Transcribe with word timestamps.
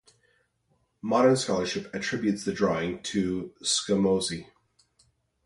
Modern 1.03 1.37
scholarship 1.37 1.93
attributes 1.93 2.43
the 2.43 2.51
drawing 2.53 3.03
to 3.03 3.53
Scamozzi. 3.61 4.47